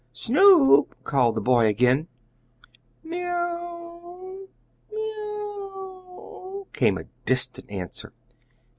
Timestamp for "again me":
1.67-3.21